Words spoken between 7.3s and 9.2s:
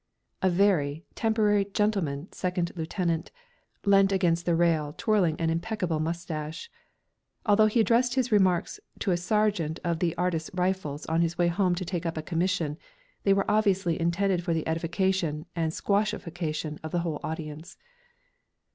Although he addressed his remarks to a